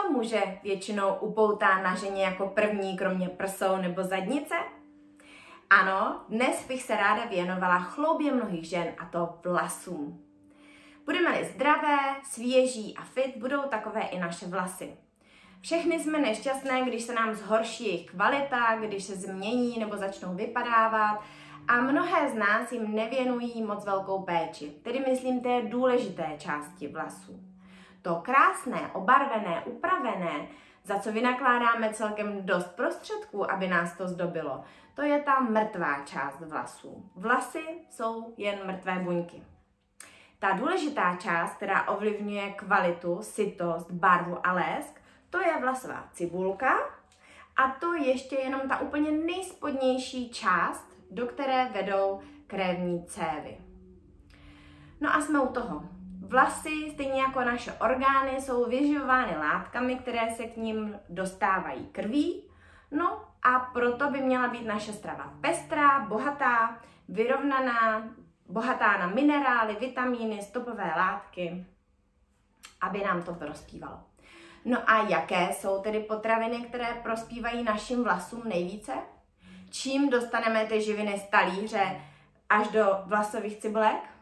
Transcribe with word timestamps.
Co 0.00 0.12
muže 0.12 0.42
většinou 0.62 1.14
upoutá 1.14 1.82
na 1.82 1.94
ženě 1.94 2.22
jako 2.22 2.46
první, 2.46 2.96
kromě 2.96 3.28
prsou 3.28 3.76
nebo 3.76 4.02
zadnice? 4.02 4.54
Ano, 5.70 6.20
dnes 6.28 6.66
bych 6.68 6.82
se 6.82 6.96
ráda 6.96 7.24
věnovala 7.24 7.78
chloubě 7.78 8.32
mnohých 8.32 8.64
žen, 8.64 8.94
a 8.98 9.04
to 9.04 9.38
vlasům. 9.44 10.24
Budeme-li 11.04 11.44
zdravé, 11.44 11.98
svěží 12.22 12.94
a 12.98 13.04
fit, 13.04 13.36
budou 13.36 13.62
takové 13.62 14.00
i 14.00 14.18
naše 14.18 14.46
vlasy. 14.46 14.96
Všechny 15.60 16.00
jsme 16.00 16.18
nešťastné, 16.18 16.82
když 16.82 17.02
se 17.02 17.14
nám 17.14 17.34
zhorší 17.34 17.86
jejich 17.86 18.10
kvalita, 18.10 18.76
když 18.76 19.04
se 19.04 19.16
změní 19.16 19.78
nebo 19.78 19.96
začnou 19.96 20.34
vypadávat 20.34 21.20
a 21.68 21.80
mnohé 21.80 22.30
z 22.30 22.34
nás 22.34 22.72
jim 22.72 22.94
nevěnují 22.94 23.62
moc 23.62 23.84
velkou 23.84 24.22
péči, 24.22 24.70
tedy 24.82 25.04
myslím 25.08 25.40
té 25.40 25.62
důležité 25.62 26.26
části 26.38 26.88
vlasů. 26.88 27.40
To 28.02 28.14
krásné, 28.14 28.90
obarvené, 28.92 29.62
upravené, 29.64 30.48
za 30.84 30.98
co 30.98 31.12
vynakládáme 31.12 31.94
celkem 31.94 32.46
dost 32.46 32.76
prostředků, 32.76 33.50
aby 33.50 33.68
nás 33.68 33.96
to 33.96 34.08
zdobilo, 34.08 34.64
to 34.94 35.02
je 35.02 35.22
ta 35.22 35.40
mrtvá 35.40 36.02
část 36.04 36.40
vlasů. 36.40 37.10
Vlasy 37.16 37.64
jsou 37.90 38.34
jen 38.36 38.58
mrtvé 38.66 38.98
buňky. 38.98 39.42
Ta 40.38 40.52
důležitá 40.52 41.16
část, 41.16 41.56
která 41.56 41.88
ovlivňuje 41.88 42.50
kvalitu, 42.50 43.18
sytost, 43.22 43.90
barvu 43.90 44.46
a 44.46 44.52
lesk, 44.52 45.00
to 45.30 45.40
je 45.40 45.60
vlasová 45.60 46.08
cibulka 46.12 46.72
a 47.56 47.68
to 47.80 47.94
ještě 47.94 48.36
jenom 48.36 48.60
ta 48.68 48.80
úplně 48.80 49.10
nejspodnější 49.10 50.30
část, 50.30 50.96
do 51.10 51.26
které 51.26 51.68
vedou 51.68 52.20
krévní 52.46 53.04
cévy. 53.04 53.58
No 55.00 55.14
a 55.14 55.20
jsme 55.20 55.40
u 55.40 55.46
toho. 55.46 55.99
Vlasy, 56.30 56.90
stejně 56.92 57.20
jako 57.20 57.40
naše 57.40 57.72
orgány, 57.72 58.40
jsou 58.40 58.68
vyživovány 58.68 59.36
látkami, 59.36 59.96
které 59.96 60.34
se 60.34 60.44
k 60.44 60.56
ním 60.56 61.00
dostávají 61.08 61.86
krví. 61.86 62.44
No 62.90 63.24
a 63.42 63.58
proto 63.58 64.10
by 64.10 64.20
měla 64.20 64.48
být 64.48 64.66
naše 64.66 64.92
strava 64.92 65.34
pestrá, 65.40 65.98
bohatá, 66.00 66.80
vyrovnaná, 67.08 68.08
bohatá 68.48 68.98
na 68.98 69.06
minerály, 69.06 69.76
vitamíny, 69.80 70.42
stopové 70.42 70.92
látky, 70.96 71.66
aby 72.80 73.04
nám 73.04 73.22
to 73.22 73.34
prospívalo. 73.34 74.00
No 74.64 74.90
a 74.90 75.08
jaké 75.08 75.52
jsou 75.52 75.82
tedy 75.82 76.00
potraviny, 76.00 76.60
které 76.60 77.00
prospívají 77.02 77.62
našim 77.62 78.04
vlasům 78.04 78.42
nejvíce? 78.44 78.92
Čím 79.70 80.10
dostaneme 80.10 80.66
ty 80.66 80.82
živiny 80.82 81.18
z 81.18 81.30
talíře 81.30 82.00
až 82.48 82.68
do 82.68 82.86
vlasových 83.06 83.58
cibulek? 83.58 84.19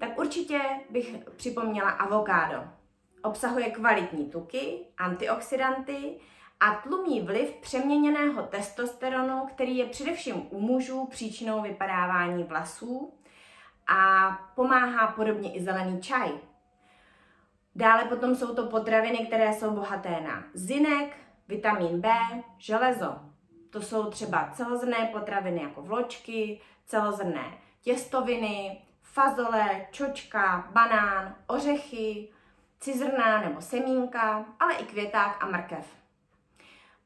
Tak 0.00 0.18
určitě 0.18 0.60
bych 0.90 1.14
připomněla 1.36 1.90
avokádo. 1.90 2.64
Obsahuje 3.22 3.70
kvalitní 3.70 4.30
tuky, 4.30 4.86
antioxidanty 4.98 6.20
a 6.60 6.74
tlumí 6.74 7.20
vliv 7.20 7.50
přeměněného 7.50 8.42
testosteronu, 8.42 9.46
který 9.46 9.76
je 9.76 9.86
především 9.86 10.46
u 10.50 10.60
mužů 10.60 11.06
příčinou 11.06 11.62
vypadávání 11.62 12.44
vlasů 12.44 13.14
a 13.86 14.30
pomáhá 14.54 15.06
podobně 15.06 15.52
i 15.52 15.62
zelený 15.62 16.02
čaj. 16.02 16.30
Dále 17.74 18.04
potom 18.04 18.34
jsou 18.34 18.54
to 18.54 18.66
potraviny, 18.66 19.26
které 19.26 19.52
jsou 19.52 19.70
bohaté 19.70 20.20
na 20.20 20.44
zinek, 20.54 21.16
vitamin 21.48 22.00
B, 22.00 22.08
železo. 22.58 23.18
To 23.70 23.82
jsou 23.82 24.10
třeba 24.10 24.50
celozrné 24.54 25.10
potraviny 25.12 25.62
jako 25.62 25.82
vločky, 25.82 26.60
celozrné 26.86 27.58
těstoviny, 27.82 28.82
fazole, 29.12 29.86
čočka, 29.90 30.68
banán, 30.72 31.34
ořechy, 31.46 32.28
cizrná 32.80 33.40
nebo 33.40 33.60
semínka, 33.60 34.44
ale 34.60 34.74
i 34.74 34.84
květák 34.84 35.44
a 35.44 35.46
mrkev. 35.46 35.86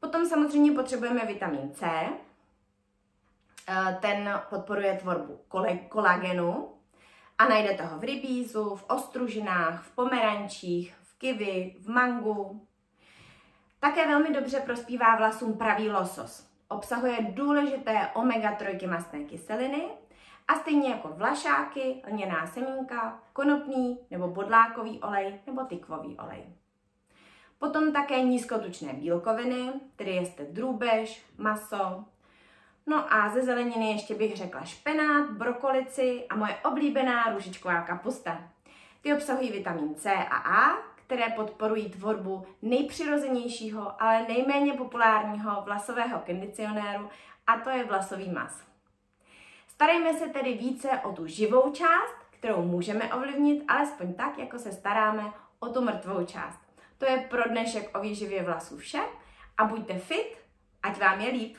Potom 0.00 0.26
samozřejmě 0.26 0.72
potřebujeme 0.72 1.26
vitamin 1.26 1.70
C. 1.74 1.86
Eh, 3.68 3.98
ten 4.00 4.40
podporuje 4.50 4.96
tvorbu 4.96 5.40
kolagenu, 5.88 6.74
a 7.38 7.48
najdete 7.48 7.84
ho 7.84 7.98
v 7.98 8.04
rybízu, 8.04 8.76
v 8.76 8.84
ostružinách, 8.88 9.82
v 9.82 9.94
pomerančích, 9.94 10.94
v 11.02 11.18
kivi, 11.18 11.76
v 11.80 11.88
mangu. 11.88 12.66
Také 13.80 14.08
velmi 14.08 14.34
dobře 14.34 14.60
prospívá 14.60 15.16
vlasům 15.16 15.58
pravý 15.58 15.90
losos. 15.90 16.46
Obsahuje 16.68 17.18
důležité 17.30 18.10
omega-3 18.14 18.90
mastné 18.90 19.24
kyseliny 19.24 19.82
a 20.48 20.54
stejně 20.54 20.90
jako 20.90 21.08
vlašáky, 21.08 22.02
lněná 22.12 22.46
semínka, 22.46 23.22
konopný 23.32 23.98
nebo 24.10 24.28
bodlákový 24.28 25.00
olej 25.00 25.40
nebo 25.46 25.64
tykvový 25.64 26.18
olej. 26.18 26.44
Potom 27.58 27.92
také 27.92 28.22
nízkotučné 28.22 28.92
bílkoviny, 28.92 29.72
tedy 29.96 30.12
jste 30.12 30.44
drůbež, 30.44 31.26
maso, 31.38 32.04
No 32.86 33.12
a 33.14 33.28
ze 33.28 33.42
zeleniny 33.42 33.90
ještě 33.90 34.14
bych 34.14 34.36
řekla 34.36 34.64
špenát, 34.64 35.30
brokolici 35.30 36.26
a 36.30 36.36
moje 36.36 36.54
oblíbená 36.64 37.30
růžičková 37.32 37.82
kapusta. 37.82 38.50
Ty 39.00 39.14
obsahují 39.14 39.52
vitamin 39.52 39.94
C 39.94 40.12
a 40.12 40.36
A, 40.36 40.78
které 41.06 41.28
podporují 41.28 41.90
tvorbu 41.90 42.46
nejpřirozenějšího, 42.62 44.02
ale 44.02 44.26
nejméně 44.28 44.72
populárního 44.72 45.62
vlasového 45.62 46.20
kondicionéru 46.26 47.08
a 47.46 47.58
to 47.58 47.70
je 47.70 47.84
vlasový 47.84 48.30
mas. 48.30 48.73
Starejme 49.74 50.14
se 50.14 50.28
tedy 50.28 50.54
více 50.54 50.88
o 51.04 51.12
tu 51.12 51.26
živou 51.26 51.72
část, 51.72 52.14
kterou 52.30 52.62
můžeme 52.62 53.14
ovlivnit, 53.14 53.64
alespoň 53.68 54.14
tak, 54.14 54.38
jako 54.38 54.58
se 54.58 54.72
staráme 54.72 55.32
o 55.58 55.68
tu 55.68 55.80
mrtvou 55.80 56.26
část. 56.26 56.60
To 56.98 57.04
je 57.04 57.26
pro 57.30 57.48
dnešek 57.48 57.98
o 57.98 58.00
výživě 58.00 58.42
vlasů 58.42 58.76
vše 58.76 59.00
a 59.58 59.64
buďte 59.64 59.98
fit, 59.98 60.36
ať 60.82 61.00
vám 61.00 61.20
je 61.20 61.32
líp. 61.32 61.56